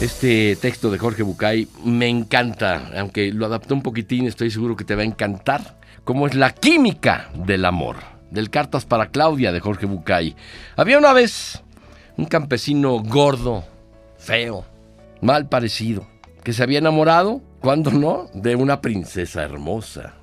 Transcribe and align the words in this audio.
Este 0.00 0.54
texto 0.54 0.92
de 0.92 0.98
Jorge 0.98 1.24
Bucay 1.24 1.66
me 1.82 2.06
encanta, 2.06 2.92
aunque 2.96 3.32
lo 3.32 3.46
adapté 3.46 3.74
un 3.74 3.82
poquitín, 3.82 4.28
estoy 4.28 4.48
seguro 4.48 4.76
que 4.76 4.84
te 4.84 4.94
va 4.94 5.02
a 5.02 5.04
encantar, 5.04 5.80
cómo 6.04 6.28
es 6.28 6.36
la 6.36 6.52
química 6.52 7.28
del 7.34 7.64
amor, 7.64 7.96
del 8.30 8.48
Cartas 8.48 8.84
para 8.84 9.08
Claudia 9.08 9.50
de 9.50 9.58
Jorge 9.58 9.86
Bucay. 9.86 10.36
Había 10.76 10.98
una 10.98 11.12
vez 11.12 11.64
un 12.16 12.26
campesino 12.26 13.00
gordo, 13.00 13.64
feo, 14.18 14.64
mal 15.20 15.48
parecido, 15.48 16.06
que 16.44 16.52
se 16.52 16.62
había 16.62 16.78
enamorado, 16.78 17.40
cuando 17.60 17.90
no, 17.90 18.30
de 18.34 18.54
una 18.54 18.80
princesa 18.80 19.42
hermosa. 19.42 20.14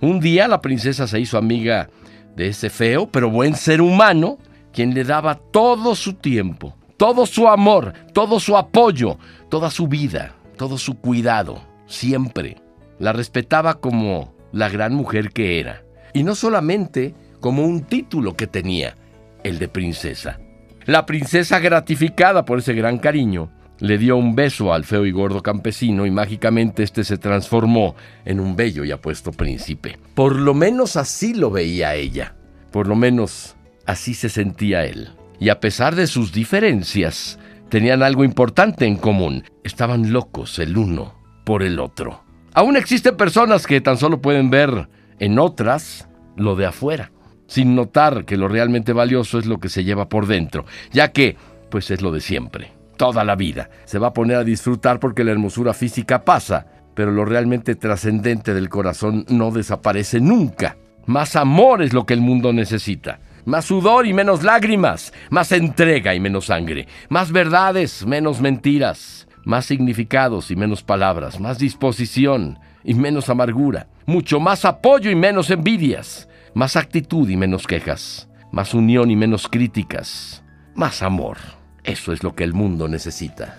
Un 0.00 0.18
día 0.18 0.48
la 0.48 0.60
princesa 0.60 1.06
se 1.06 1.20
hizo 1.20 1.38
amiga 1.38 1.88
de 2.34 2.48
ese 2.48 2.68
feo, 2.68 3.08
pero 3.08 3.30
buen 3.30 3.54
ser 3.54 3.80
humano, 3.80 4.38
quien 4.72 4.92
le 4.92 5.04
daba 5.04 5.36
todo 5.36 5.94
su 5.94 6.14
tiempo 6.14 6.74
todo 6.96 7.26
su 7.26 7.48
amor, 7.48 7.92
todo 8.12 8.38
su 8.40 8.56
apoyo, 8.56 9.18
toda 9.48 9.70
su 9.70 9.88
vida, 9.88 10.34
todo 10.56 10.78
su 10.78 10.98
cuidado, 10.98 11.62
siempre. 11.86 12.56
La 12.98 13.12
respetaba 13.12 13.74
como 13.80 14.34
la 14.52 14.68
gran 14.68 14.94
mujer 14.94 15.30
que 15.30 15.58
era. 15.60 15.82
Y 16.12 16.22
no 16.22 16.34
solamente 16.34 17.14
como 17.40 17.64
un 17.64 17.82
título 17.82 18.36
que 18.36 18.46
tenía, 18.46 18.96
el 19.42 19.58
de 19.58 19.68
princesa. 19.68 20.38
La 20.86 21.04
princesa 21.06 21.58
gratificada 21.58 22.44
por 22.44 22.60
ese 22.60 22.74
gran 22.74 22.98
cariño, 22.98 23.50
le 23.80 23.98
dio 23.98 24.16
un 24.16 24.36
beso 24.36 24.72
al 24.72 24.84
feo 24.84 25.04
y 25.04 25.10
gordo 25.10 25.42
campesino 25.42 26.06
y 26.06 26.10
mágicamente 26.10 26.84
este 26.84 27.02
se 27.02 27.18
transformó 27.18 27.96
en 28.24 28.38
un 28.38 28.54
bello 28.54 28.84
y 28.84 28.92
apuesto 28.92 29.32
príncipe. 29.32 29.98
Por 30.14 30.36
lo 30.36 30.54
menos 30.54 30.96
así 30.96 31.34
lo 31.34 31.50
veía 31.50 31.96
ella. 31.96 32.36
Por 32.70 32.86
lo 32.86 32.94
menos 32.94 33.56
así 33.84 34.14
se 34.14 34.28
sentía 34.28 34.84
él 34.84 35.10
y 35.44 35.50
a 35.50 35.60
pesar 35.60 35.94
de 35.94 36.06
sus 36.06 36.32
diferencias, 36.32 37.38
tenían 37.68 38.02
algo 38.02 38.24
importante 38.24 38.86
en 38.86 38.96
común. 38.96 39.44
Estaban 39.62 40.10
locos 40.10 40.58
el 40.58 40.74
uno 40.78 41.12
por 41.44 41.62
el 41.62 41.80
otro. 41.80 42.24
Aún 42.54 42.78
existen 42.78 43.18
personas 43.18 43.66
que 43.66 43.82
tan 43.82 43.98
solo 43.98 44.22
pueden 44.22 44.48
ver 44.48 44.88
en 45.18 45.38
otras 45.38 46.08
lo 46.34 46.56
de 46.56 46.64
afuera, 46.64 47.12
sin 47.46 47.74
notar 47.74 48.24
que 48.24 48.38
lo 48.38 48.48
realmente 48.48 48.94
valioso 48.94 49.38
es 49.38 49.44
lo 49.44 49.58
que 49.58 49.68
se 49.68 49.84
lleva 49.84 50.08
por 50.08 50.26
dentro, 50.26 50.64
ya 50.92 51.12
que, 51.12 51.36
pues 51.68 51.90
es 51.90 52.00
lo 52.00 52.10
de 52.10 52.22
siempre, 52.22 52.72
toda 52.96 53.22
la 53.22 53.36
vida. 53.36 53.68
Se 53.84 53.98
va 53.98 54.06
a 54.06 54.14
poner 54.14 54.38
a 54.38 54.44
disfrutar 54.44 54.98
porque 54.98 55.24
la 55.24 55.32
hermosura 55.32 55.74
física 55.74 56.24
pasa, 56.24 56.68
pero 56.94 57.10
lo 57.10 57.26
realmente 57.26 57.74
trascendente 57.74 58.54
del 58.54 58.70
corazón 58.70 59.26
no 59.28 59.50
desaparece 59.50 60.22
nunca. 60.22 60.78
Más 61.04 61.36
amor 61.36 61.82
es 61.82 61.92
lo 61.92 62.06
que 62.06 62.14
el 62.14 62.22
mundo 62.22 62.54
necesita. 62.54 63.18
Más 63.44 63.66
sudor 63.66 64.06
y 64.06 64.14
menos 64.14 64.42
lágrimas, 64.42 65.12
más 65.30 65.52
entrega 65.52 66.14
y 66.14 66.20
menos 66.20 66.46
sangre, 66.46 66.88
más 67.08 67.30
verdades, 67.30 68.06
menos 68.06 68.40
mentiras, 68.40 69.28
más 69.44 69.66
significados 69.66 70.50
y 70.50 70.56
menos 70.56 70.82
palabras, 70.82 71.38
más 71.40 71.58
disposición 71.58 72.58
y 72.82 72.94
menos 72.94 73.28
amargura, 73.28 73.88
mucho 74.06 74.40
más 74.40 74.64
apoyo 74.64 75.10
y 75.10 75.14
menos 75.14 75.50
envidias, 75.50 76.28
más 76.54 76.76
actitud 76.76 77.28
y 77.28 77.36
menos 77.36 77.66
quejas, 77.66 78.28
más 78.50 78.72
unión 78.72 79.10
y 79.10 79.16
menos 79.16 79.48
críticas, 79.48 80.42
más 80.74 81.02
amor. 81.02 81.36
Eso 81.82 82.14
es 82.14 82.22
lo 82.22 82.34
que 82.34 82.44
el 82.44 82.54
mundo 82.54 82.88
necesita. 82.88 83.52